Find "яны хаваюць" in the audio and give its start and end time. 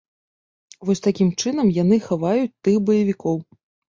1.77-2.57